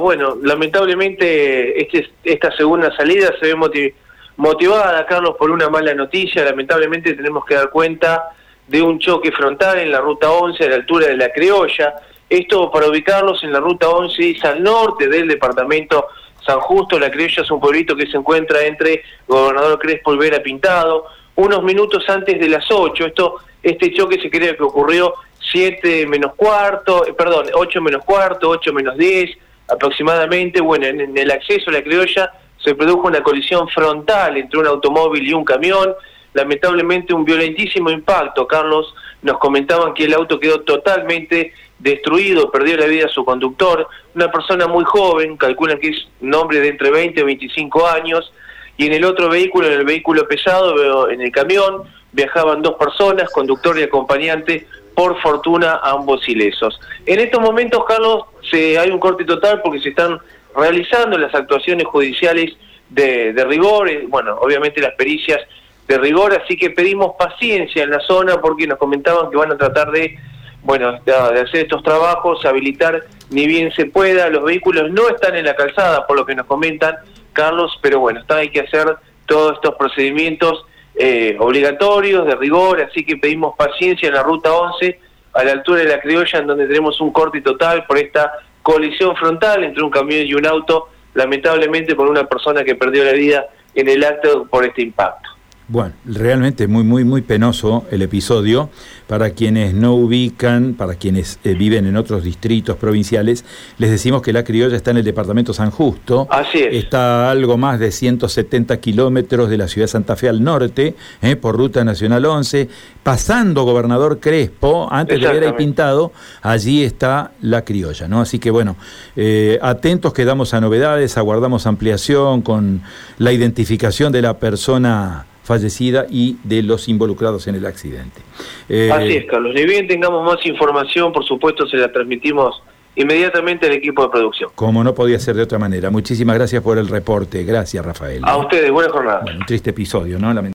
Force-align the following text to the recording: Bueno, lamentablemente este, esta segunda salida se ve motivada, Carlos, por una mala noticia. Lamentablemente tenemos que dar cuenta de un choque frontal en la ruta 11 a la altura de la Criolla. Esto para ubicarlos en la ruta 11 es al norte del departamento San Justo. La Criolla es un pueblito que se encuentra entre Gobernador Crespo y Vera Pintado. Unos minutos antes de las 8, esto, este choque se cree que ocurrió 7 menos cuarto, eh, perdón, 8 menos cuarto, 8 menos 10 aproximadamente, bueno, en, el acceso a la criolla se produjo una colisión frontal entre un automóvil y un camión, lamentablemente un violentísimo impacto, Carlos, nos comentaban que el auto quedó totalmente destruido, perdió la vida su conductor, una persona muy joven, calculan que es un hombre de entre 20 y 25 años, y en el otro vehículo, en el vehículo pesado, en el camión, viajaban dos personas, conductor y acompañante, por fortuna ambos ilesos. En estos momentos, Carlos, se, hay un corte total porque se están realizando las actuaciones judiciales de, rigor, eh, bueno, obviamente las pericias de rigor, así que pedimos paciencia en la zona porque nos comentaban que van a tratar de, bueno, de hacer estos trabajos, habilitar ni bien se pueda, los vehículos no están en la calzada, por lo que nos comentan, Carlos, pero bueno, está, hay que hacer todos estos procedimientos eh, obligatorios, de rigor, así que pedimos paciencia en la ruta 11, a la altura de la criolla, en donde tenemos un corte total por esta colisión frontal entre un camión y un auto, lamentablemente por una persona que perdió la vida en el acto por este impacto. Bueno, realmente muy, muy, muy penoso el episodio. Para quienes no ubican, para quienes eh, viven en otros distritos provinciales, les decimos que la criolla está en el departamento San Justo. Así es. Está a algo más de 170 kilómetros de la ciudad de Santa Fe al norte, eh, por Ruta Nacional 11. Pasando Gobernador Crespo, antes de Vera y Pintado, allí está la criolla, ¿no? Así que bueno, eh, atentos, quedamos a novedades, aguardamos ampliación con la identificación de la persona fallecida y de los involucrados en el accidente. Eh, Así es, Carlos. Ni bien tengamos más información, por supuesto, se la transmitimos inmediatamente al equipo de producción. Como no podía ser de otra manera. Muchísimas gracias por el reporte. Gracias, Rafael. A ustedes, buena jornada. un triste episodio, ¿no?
Bueno, 0.00 0.38
lamentablemente 0.40 1.82
este, 1.82 2.08
esta 2.22 2.56
segunda 2.56 2.96
salida 2.96 3.34
se 3.40 3.52
ve 3.52 3.92
motivada, 4.36 5.04
Carlos, 5.06 5.34
por 5.36 5.50
una 5.50 5.68
mala 5.68 5.92
noticia. 5.92 6.44
Lamentablemente 6.44 7.14
tenemos 7.14 7.44
que 7.44 7.56
dar 7.56 7.68
cuenta 7.70 8.30
de 8.68 8.80
un 8.80 9.00
choque 9.00 9.32
frontal 9.32 9.80
en 9.80 9.90
la 9.90 10.00
ruta 10.00 10.30
11 10.30 10.64
a 10.64 10.68
la 10.68 10.76
altura 10.76 11.08
de 11.08 11.16
la 11.16 11.32
Criolla. 11.32 11.96
Esto 12.30 12.70
para 12.70 12.86
ubicarlos 12.86 13.42
en 13.42 13.52
la 13.52 13.58
ruta 13.58 13.88
11 13.88 14.30
es 14.30 14.44
al 14.44 14.62
norte 14.62 15.08
del 15.08 15.26
departamento 15.26 16.06
San 16.46 16.60
Justo. 16.60 16.96
La 16.96 17.10
Criolla 17.10 17.42
es 17.42 17.50
un 17.50 17.58
pueblito 17.58 17.96
que 17.96 18.06
se 18.06 18.18
encuentra 18.18 18.64
entre 18.64 19.02
Gobernador 19.26 19.80
Crespo 19.80 20.14
y 20.14 20.18
Vera 20.18 20.40
Pintado. 20.40 21.06
Unos 21.34 21.64
minutos 21.64 22.08
antes 22.08 22.38
de 22.38 22.48
las 22.48 22.70
8, 22.70 23.04
esto, 23.04 23.38
este 23.64 23.92
choque 23.92 24.20
se 24.20 24.30
cree 24.30 24.56
que 24.56 24.62
ocurrió 24.62 25.14
7 25.40 26.06
menos 26.06 26.34
cuarto, 26.36 27.04
eh, 27.04 27.14
perdón, 27.14 27.46
8 27.52 27.82
menos 27.82 28.04
cuarto, 28.04 28.48
8 28.50 28.72
menos 28.72 28.96
10 28.96 29.47
aproximadamente, 29.68 30.60
bueno, 30.60 30.86
en, 30.86 31.16
el 31.16 31.30
acceso 31.30 31.70
a 31.70 31.74
la 31.74 31.82
criolla 31.82 32.32
se 32.62 32.74
produjo 32.74 33.06
una 33.06 33.22
colisión 33.22 33.68
frontal 33.68 34.36
entre 34.36 34.58
un 34.58 34.66
automóvil 34.66 35.26
y 35.26 35.32
un 35.32 35.44
camión, 35.44 35.94
lamentablemente 36.34 37.14
un 37.14 37.24
violentísimo 37.24 37.90
impacto, 37.90 38.46
Carlos, 38.46 38.94
nos 39.22 39.38
comentaban 39.38 39.94
que 39.94 40.04
el 40.04 40.14
auto 40.14 40.38
quedó 40.40 40.60
totalmente 40.60 41.52
destruido, 41.78 42.50
perdió 42.50 42.76
la 42.76 42.86
vida 42.86 43.08
su 43.08 43.24
conductor, 43.24 43.88
una 44.14 44.30
persona 44.30 44.66
muy 44.66 44.84
joven, 44.84 45.36
calculan 45.36 45.78
que 45.78 45.88
es 45.88 46.08
un 46.20 46.34
hombre 46.34 46.60
de 46.60 46.68
entre 46.68 46.90
20 46.90 47.20
y 47.20 47.24
25 47.24 47.86
años, 47.86 48.32
y 48.76 48.86
en 48.86 48.92
el 48.92 49.04
otro 49.04 49.28
vehículo, 49.28 49.66
en 49.66 49.74
el 49.74 49.84
vehículo 49.84 50.26
pesado, 50.26 51.08
en 51.10 51.20
el 51.20 51.32
camión, 51.32 51.82
viajaban 52.12 52.62
dos 52.62 52.74
personas, 52.74 53.30
conductor 53.30 53.78
y 53.78 53.82
acompañante, 53.82 54.66
por 54.98 55.16
fortuna 55.20 55.78
ambos 55.84 56.28
ilesos. 56.28 56.80
En 57.06 57.20
estos 57.20 57.40
momentos, 57.40 57.84
Carlos, 57.84 58.24
se, 58.50 58.76
hay 58.80 58.90
un 58.90 58.98
corte 58.98 59.24
total 59.24 59.62
porque 59.62 59.78
se 59.78 59.90
están 59.90 60.18
realizando 60.56 61.16
las 61.16 61.32
actuaciones 61.32 61.86
judiciales 61.86 62.56
de, 62.90 63.32
rigor, 63.48 63.88
eh, 63.88 64.06
bueno, 64.08 64.36
obviamente 64.40 64.80
las 64.80 64.94
pericias 64.94 65.38
de 65.86 65.98
rigor, 65.98 66.36
así 66.42 66.56
que 66.56 66.70
pedimos 66.70 67.12
paciencia 67.16 67.84
en 67.84 67.90
la 67.90 68.00
zona 68.00 68.40
porque 68.40 68.66
nos 68.66 68.76
comentaban 68.76 69.30
que 69.30 69.36
van 69.36 69.52
a 69.52 69.56
tratar 69.56 69.92
de, 69.92 70.18
bueno, 70.64 70.98
de 71.06 71.12
hacer 71.12 71.60
estos 71.60 71.84
trabajos, 71.84 72.44
habilitar 72.44 73.04
ni 73.30 73.46
bien 73.46 73.70
se 73.76 73.86
pueda, 73.86 74.28
los 74.30 74.42
vehículos 74.42 74.90
no 74.90 75.08
están 75.08 75.36
en 75.36 75.44
la 75.44 75.54
calzada, 75.54 76.08
por 76.08 76.16
lo 76.16 76.26
que 76.26 76.34
nos 76.34 76.46
comentan, 76.46 76.96
Carlos, 77.32 77.78
pero 77.80 78.00
bueno, 78.00 78.18
está, 78.18 78.38
hay 78.38 78.50
que 78.50 78.62
hacer 78.62 78.96
todos 79.26 79.54
estos 79.54 79.76
procedimientos 79.76 80.66
eh, 81.00 81.36
obligatorios, 81.38 82.26
de 82.26 82.34
rigor, 82.34 82.80
así 82.80 83.04
que 83.04 83.16
pedimos 83.16 83.54
paciencia 83.56 84.08
en 84.08 84.14
la 84.14 84.22
ruta 84.24 84.52
11, 84.52 84.98
a 85.32 85.44
la 85.44 85.52
altura 85.52 85.80
de 85.80 85.88
la 85.88 86.00
criolla, 86.00 86.40
en 86.40 86.46
donde 86.48 86.66
tenemos 86.66 87.00
un 87.00 87.12
corte 87.12 87.40
total 87.40 87.86
por 87.86 87.98
esta 87.98 88.32
colisión 88.62 89.14
frontal 89.16 89.62
entre 89.62 89.84
un 89.84 89.90
camión 89.90 90.26
y 90.26 90.34
un 90.34 90.44
auto, 90.44 90.88
lamentablemente 91.14 91.94
por 91.94 92.08
una 92.08 92.24
persona 92.24 92.64
que 92.64 92.74
perdió 92.74 93.04
la 93.04 93.12
vida 93.12 93.46
en 93.74 93.88
el 93.88 94.02
acto 94.02 94.46
por 94.46 94.64
este 94.64 94.82
impacto. 94.82 95.27
Bueno, 95.70 95.92
realmente 96.06 96.66
muy, 96.66 96.82
muy, 96.82 97.04
muy 97.04 97.20
penoso 97.20 97.84
el 97.90 98.00
episodio. 98.00 98.70
Para 99.06 99.30
quienes 99.30 99.74
no 99.74 99.94
ubican, 99.94 100.72
para 100.72 100.94
quienes 100.94 101.38
eh, 101.44 101.52
viven 101.52 101.86
en 101.86 101.98
otros 101.98 102.24
distritos 102.24 102.76
provinciales, 102.76 103.44
les 103.76 103.90
decimos 103.90 104.22
que 104.22 104.32
la 104.32 104.44
criolla 104.44 104.76
está 104.76 104.92
en 104.92 104.98
el 104.98 105.04
departamento 105.04 105.52
San 105.52 105.70
Justo. 105.70 106.26
Así 106.30 106.58
es. 106.58 106.74
Está 106.74 107.28
a 107.28 107.30
algo 107.30 107.58
más 107.58 107.78
de 107.80 107.90
170 107.90 108.78
kilómetros 108.80 109.50
de 109.50 109.58
la 109.58 109.68
ciudad 109.68 109.84
de 109.84 109.92
Santa 109.92 110.16
Fe 110.16 110.30
al 110.30 110.42
norte, 110.42 110.94
eh, 111.20 111.36
por 111.36 111.54
Ruta 111.54 111.84
Nacional 111.84 112.24
11. 112.24 112.68
Pasando 113.02 113.64
Gobernador 113.64 114.20
Crespo, 114.20 114.88
antes 114.90 115.20
de 115.20 115.28
Vera 115.28 115.48
y 115.48 115.52
Pintado, 115.52 116.12
allí 116.40 116.82
está 116.82 117.32
la 117.42 117.62
criolla, 117.62 118.08
¿no? 118.08 118.22
Así 118.22 118.38
que 118.38 118.50
bueno, 118.50 118.76
eh, 119.16 119.58
atentos, 119.60 120.14
quedamos 120.14 120.54
a 120.54 120.62
novedades, 120.62 121.18
aguardamos 121.18 121.66
ampliación 121.66 122.40
con 122.40 122.80
la 123.18 123.32
identificación 123.32 124.12
de 124.12 124.22
la 124.22 124.38
persona 124.38 125.26
fallecida 125.48 126.04
y 126.10 126.36
de 126.44 126.62
los 126.62 126.88
involucrados 126.88 127.48
en 127.48 127.54
el 127.54 127.64
accidente. 127.64 128.20
Eh, 128.68 128.90
Así 128.92 129.16
es, 129.16 129.24
Carlos. 129.24 129.54
Ni 129.54 129.64
bien 129.64 129.88
tengamos 129.88 130.22
más 130.22 130.44
información, 130.44 131.10
por 131.10 131.24
supuesto, 131.24 131.66
se 131.66 131.78
la 131.78 131.90
transmitimos 131.90 132.62
inmediatamente 132.94 133.66
al 133.66 133.72
equipo 133.72 134.02
de 134.02 134.10
producción. 134.10 134.50
Como 134.54 134.84
no 134.84 134.94
podía 134.94 135.18
ser 135.18 135.36
de 135.36 135.42
otra 135.42 135.58
manera. 135.58 135.88
Muchísimas 135.88 136.36
gracias 136.36 136.62
por 136.62 136.76
el 136.76 136.88
reporte. 136.88 137.44
Gracias, 137.44 137.82
Rafael. 137.82 138.20
A 138.24 138.36
ustedes, 138.36 138.70
buena 138.70 138.90
jornada. 138.90 139.24
un 139.38 139.46
triste 139.46 139.70
episodio, 139.70 140.18
¿no? 140.18 140.34